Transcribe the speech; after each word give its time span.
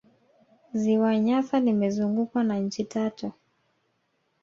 ziwa 0.73 1.19
nyasa 1.19 1.59
limezungukwa 1.59 2.43
na 2.43 2.57
nchi 2.59 2.83
tatu 2.83 3.31